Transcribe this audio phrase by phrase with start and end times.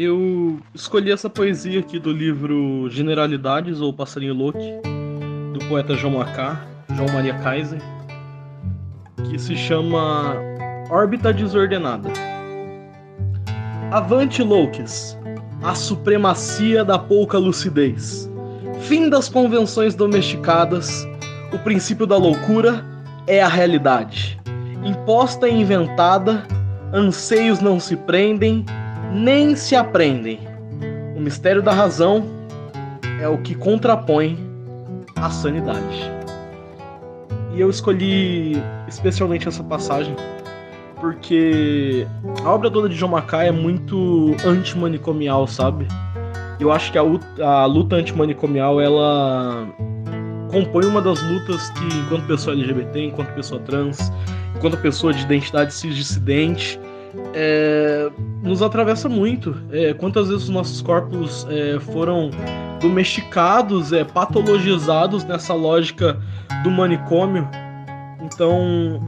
[0.00, 4.60] Eu escolhi essa poesia aqui do livro Generalidades ou Passarinho Louco,
[5.52, 7.80] do poeta João Macá, João Maria Kaiser,
[9.28, 10.36] que se chama
[10.88, 12.10] Órbita Desordenada.
[13.90, 15.18] Avante, Louques!
[15.64, 18.30] A supremacia da pouca lucidez.
[18.82, 21.04] Fim das convenções domesticadas,
[21.52, 22.84] o princípio da loucura
[23.26, 24.38] é a realidade.
[24.84, 26.46] Imposta e inventada,
[26.92, 28.64] anseios não se prendem,
[29.12, 30.40] nem se aprendem.
[31.16, 32.24] O mistério da razão
[33.20, 34.38] é o que contrapõe
[35.16, 36.10] a sanidade.
[37.54, 40.14] E eu escolhi especialmente essa passagem
[41.00, 42.06] porque
[42.44, 45.86] a obra toda de John Mackay é muito antimanicomial, sabe?
[46.60, 47.02] Eu acho que a,
[47.44, 49.66] a luta antimanicomial ela
[50.50, 54.12] compõe uma das lutas que, enquanto pessoa LGBT, enquanto pessoa trans,
[54.56, 56.80] enquanto pessoa de identidade cisdissidente,
[57.34, 58.10] é,
[58.42, 59.56] nos atravessa muito.
[59.70, 62.30] É, quantas vezes os nossos corpos é, foram
[62.80, 66.18] domesticados, é, patologizados nessa lógica
[66.62, 67.48] do manicômio.
[68.22, 69.00] Então,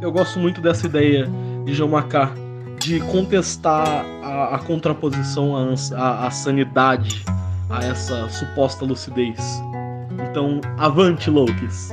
[0.00, 1.28] eu gosto muito dessa ideia
[1.64, 2.32] de João Macá
[2.80, 7.24] de contestar a, a contraposição à, à, sanidade,
[7.70, 9.40] a essa suposta lucidez.
[10.30, 11.90] Então, avante, Louques!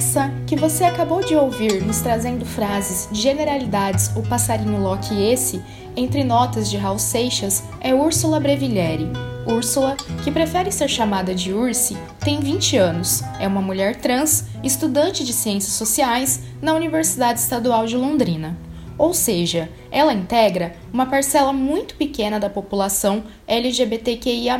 [0.00, 5.62] Essa que você acabou de ouvir nos trazendo frases de generalidades o passarinho Loki esse,
[5.94, 9.06] entre notas de Raul Seixas, é Úrsula Brevillieri.
[9.46, 15.22] Úrsula, que prefere ser chamada de Ursi, tem 20 anos, é uma mulher trans, estudante
[15.22, 18.56] de ciências sociais na Universidade Estadual de Londrina.
[18.96, 24.56] Ou seja, ela integra uma parcela muito pequena da população LGBTQIA,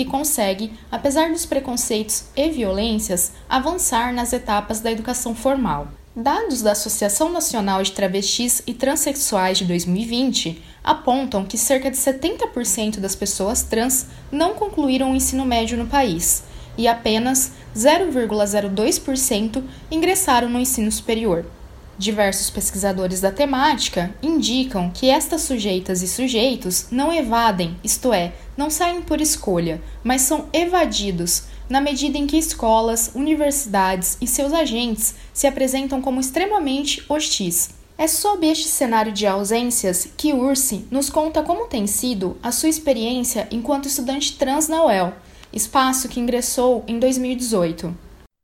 [0.00, 5.88] que consegue, apesar dos preconceitos e violências, avançar nas etapas da educação formal.
[6.16, 12.98] Dados da Associação Nacional de Travestis e Transsexuais de 2020 apontam que cerca de 70%
[12.98, 16.44] das pessoas trans não concluíram o ensino médio no país
[16.78, 21.44] e apenas 0,02% ingressaram no ensino superior.
[22.00, 28.70] Diversos pesquisadores da temática indicam que estas sujeitas e sujeitos não evadem, isto é, não
[28.70, 35.14] saem por escolha, mas são evadidos na medida em que escolas, universidades e seus agentes
[35.30, 37.68] se apresentam como extremamente hostis.
[37.98, 42.70] É sob este cenário de ausências que Ursi nos conta como tem sido a sua
[42.70, 45.12] experiência enquanto estudante trans na UEL,
[45.52, 47.94] espaço que ingressou em 2018.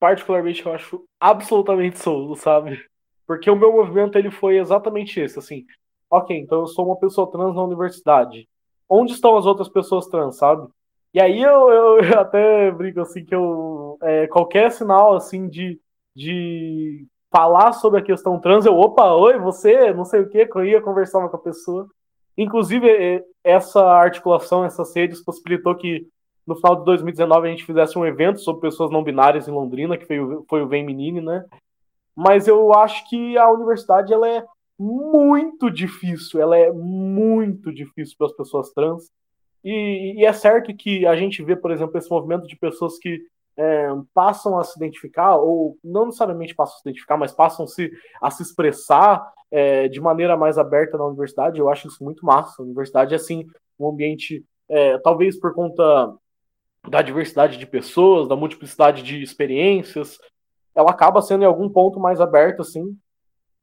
[0.00, 2.90] Particularmente eu acho absolutamente solo, sabe?
[3.32, 5.64] Porque o meu movimento ele foi exatamente esse, assim.
[6.10, 8.46] Ok, então eu sou uma pessoa trans na universidade.
[8.86, 10.68] Onde estão as outras pessoas trans, sabe?
[11.14, 15.80] E aí eu, eu, até brinco assim que eu é, qualquer sinal assim de,
[16.14, 20.64] de falar sobre a questão trans, eu, opa, oi, você, não sei o que, eu
[20.66, 21.88] ia conversar com a pessoa.
[22.36, 26.06] Inclusive, essa articulação, essas redes possibilitou que
[26.46, 29.96] no final de 2019 a gente fizesse um evento sobre pessoas não binárias em Londrina,
[29.96, 31.46] que foi, foi o Vem Menine, né?
[32.14, 34.44] Mas eu acho que a universidade ela é
[34.78, 39.10] muito difícil, ela é muito difícil para as pessoas trans.
[39.64, 43.20] E, e, é certo que a gente vê, por exemplo, esse movimento de pessoas que
[43.56, 47.90] é, passam a se identificar, ou não necessariamente passam a se identificar, mas passam -se
[48.20, 51.60] a se expressar é, de maneira mais aberta na universidade.
[51.60, 52.60] Eu acho isso muito massa.
[52.60, 53.46] A universidade é, assim,
[53.78, 56.12] um ambiente, é, talvez por conta
[56.88, 60.18] da diversidade de pessoas, da multiplicidade de experiências,
[60.74, 62.96] ela acaba sendo em algum ponto mais aberta, assim,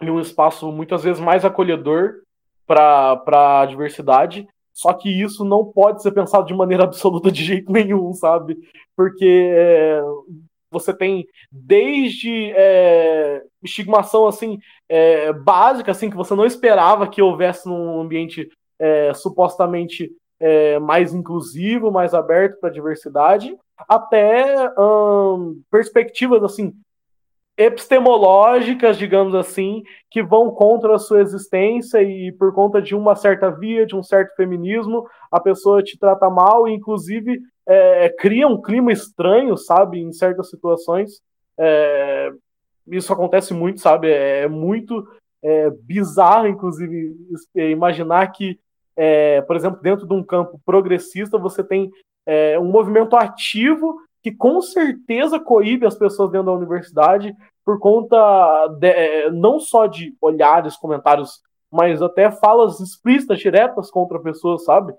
[0.00, 2.22] em um espaço muitas vezes mais acolhedor
[2.66, 4.48] para a diversidade.
[4.72, 8.56] Só que isso não pode ser pensado de maneira absoluta de jeito nenhum, sabe?
[8.96, 10.02] Porque é,
[10.70, 14.58] você tem desde é, estigmação assim
[14.88, 18.48] é, básica, assim que você não esperava que houvesse num ambiente
[19.14, 20.10] supostamente
[20.82, 23.56] mais inclusivo, mais aberto para a diversidade,
[23.88, 26.72] até hum, perspectivas assim
[27.56, 33.50] epistemológicas, digamos assim, que vão contra a sua existência e por conta de uma certa
[33.50, 38.60] via, de um certo feminismo, a pessoa te trata mal e, inclusive, é, cria um
[38.60, 41.20] clima estranho, sabe, em certas situações.
[41.58, 42.32] É,
[42.86, 45.06] isso acontece muito, sabe, é, é muito
[45.42, 47.14] é, bizarro, inclusive,
[47.54, 48.58] imaginar que,
[48.96, 51.90] é, por exemplo, dentro de um campo progressista, você tem
[52.24, 57.34] é, um movimento ativo que com certeza coíbe as pessoas dentro da universidade
[57.64, 58.16] por conta
[58.78, 61.40] de, é, não só de olhares, comentários,
[61.70, 64.94] mas até falas explícitas, diretas contra pessoas, sabe?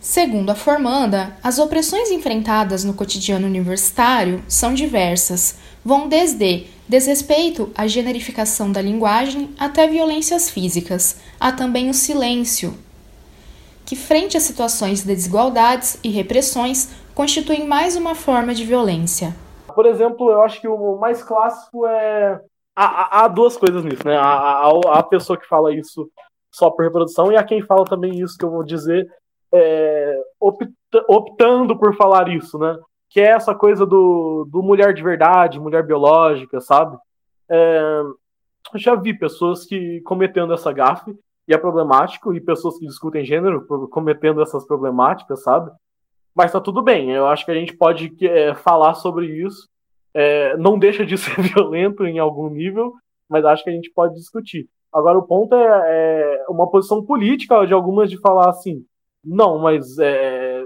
[0.00, 7.86] Segundo a formanda, as opressões enfrentadas no cotidiano universitário são diversas, vão desde desrespeito à
[7.86, 11.20] generificação da linguagem até violências físicas.
[11.40, 12.74] Há também o silêncio,
[13.86, 19.34] que, frente a situações de desigualdades e repressões, constituem mais uma forma de violência.
[19.74, 22.40] Por exemplo, eu acho que o mais clássico é.
[22.76, 24.16] Há, há duas coisas nisso, né?
[24.16, 26.10] Há, a pessoa que fala isso
[26.52, 29.08] só por reprodução e há quem fala também isso que eu vou dizer
[29.54, 30.20] é,
[31.08, 32.76] optando por falar isso, né?
[33.08, 36.98] Que é essa coisa do, do mulher de verdade, mulher biológica, sabe?
[37.48, 38.02] É,
[38.74, 43.64] já vi pessoas que cometendo essa gafe, e é problemático, e pessoas que discutem gênero
[43.88, 45.70] cometendo essas problemáticas, sabe?
[46.34, 49.68] Mas tá tudo bem, eu acho que a gente pode é, falar sobre isso.
[50.12, 52.92] É, não deixa de ser violento em algum nível,
[53.28, 54.68] mas acho que a gente pode discutir.
[54.92, 58.84] Agora, o ponto é, é uma posição política de algumas de falar assim:
[59.24, 60.62] não, mas é,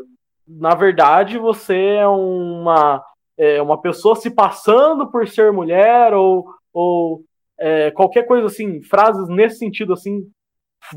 [0.46, 3.02] na verdade você é uma,
[3.36, 7.22] é uma pessoa se passando por ser mulher ou, ou
[7.58, 10.26] é, qualquer coisa assim, frases nesse sentido assim,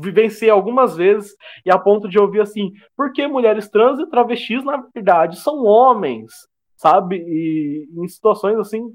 [0.00, 1.34] vivenciei algumas vezes
[1.64, 6.32] e a ponto de ouvir assim, porque mulheres trans e travestis na verdade são homens,
[6.76, 7.16] sabe?
[7.16, 8.94] E em situações assim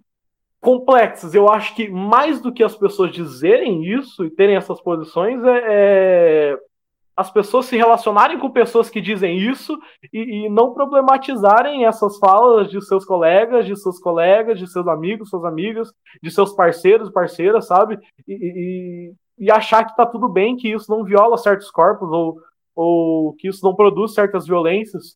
[0.59, 1.33] complexas.
[1.33, 5.63] Eu acho que mais do que as pessoas dizerem isso e terem essas posições é,
[5.65, 6.57] é
[7.17, 9.75] as pessoas se relacionarem com pessoas que dizem isso
[10.13, 15.31] e, e, não problematizarem essas falas de seus colegas, de seus colegas, de seus amigos,
[15.31, 15.91] suas amigas,
[16.21, 17.97] de seus parceiros, parceiras, sabe?
[18.27, 22.39] E, e, e achar que tá tudo bem, que isso não viola certos corpos ou,
[22.75, 25.15] ou que isso não produz certas violências,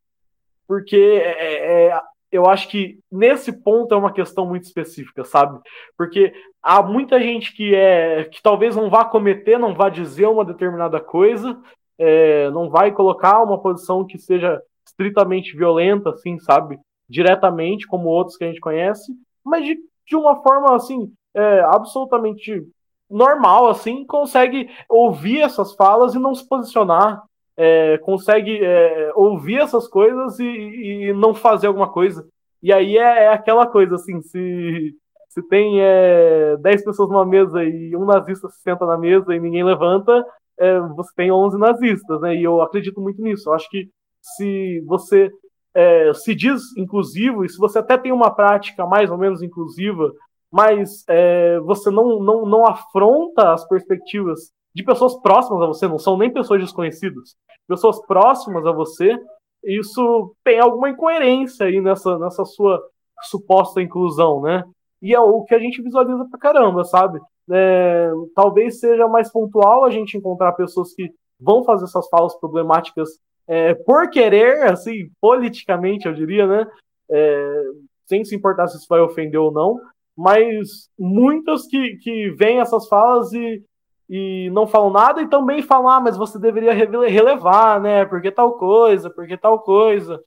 [0.67, 2.01] porque é, é,
[2.31, 5.59] eu acho que nesse ponto é uma questão muito específica, sabe?
[5.97, 10.45] Porque há muita gente que é que talvez não vá cometer, não vá dizer uma
[10.45, 11.59] determinada coisa,
[11.97, 16.79] é, não vai colocar uma posição que seja estritamente violenta, assim, sabe?
[17.09, 19.11] Diretamente, como outros que a gente conhece,
[19.43, 19.77] mas de,
[20.07, 22.65] de uma forma, assim, é, absolutamente
[23.11, 27.21] normal, assim, consegue ouvir essas falas e não se posicionar,
[27.57, 32.27] é, consegue é, ouvir essas coisas e, e, não fazer alguma coisa.
[32.63, 34.95] E aí é, é aquela coisa, assim, se,
[35.29, 39.39] se tem é, 10 pessoas numa mesa e um nazista se senta na mesa e
[39.39, 40.25] ninguém levanta,
[40.57, 42.35] é, você tem 11 nazistas, né?
[42.35, 43.49] E eu acredito muito nisso.
[43.49, 43.89] Eu acho que
[44.21, 45.31] se você
[45.73, 50.11] é, se diz inclusivo, e se você até tem uma prática mais ou menos inclusiva,
[50.51, 55.99] mas é, você não, não, não afronta as perspectivas de pessoas próximas a você, não
[55.99, 57.35] são nem pessoas desconhecidas,
[57.67, 59.17] pessoas próximas a você,
[59.63, 62.81] isso tem alguma incoerência aí nessa, nessa sua
[63.23, 64.63] suposta inclusão, né?
[65.01, 67.19] E é o que a gente visualiza pra caramba, sabe?
[67.49, 73.19] é, talvez seja mais pontual a gente encontrar pessoas que vão fazer essas falas problemáticas
[73.47, 76.67] é, por querer, assim, politicamente, eu diria, né?
[77.09, 77.63] É,
[78.07, 79.79] sem se importar se isso vai ofender ou não,
[80.17, 83.63] mas muitas que, que veem essas falas e,
[84.09, 88.05] e não falam nada e também falam, ah, mas você deveria relevar, né?
[88.05, 90.21] Porque tal coisa, porque tal coisa.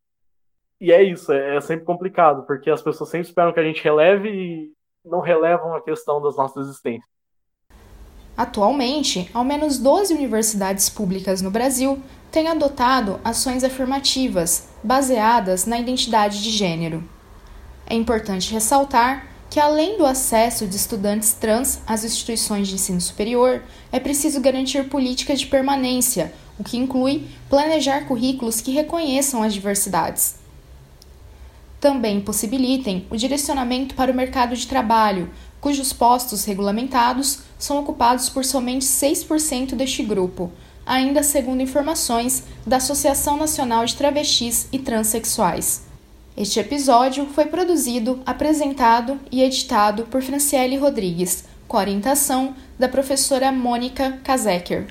[0.81, 3.83] E é isso, é, é sempre complicado, porque as pessoas sempre esperam que a gente
[3.83, 4.73] releve e
[5.05, 7.09] não relevam a questão das nossas existências.
[8.37, 12.03] Atualmente, ao menos 12 universidades públicas no Brasil
[12.33, 17.05] têm adotado ações afirmativas baseadas na identidade de gênero.
[17.87, 23.63] É importante ressaltar que, além do acesso de estudantes trans às instituições de ensino superior,
[23.93, 30.43] é preciso garantir políticas de permanência, o que inclui planejar currículos que reconheçam as diversidades
[31.85, 35.31] também possibilitem o direcionamento para o mercado de trabalho,
[35.61, 40.51] cujos postos regulamentados são ocupados por somente 6% deste grupo,
[40.87, 45.94] ainda segundo informações da Associação Nacional de Travestis e Transsexuais.
[46.37, 54.19] Este episódio foi produzido, apresentado e editado por Franciele Rodrigues, com orientação da professora Mônica
[54.25, 54.89] Kazeker.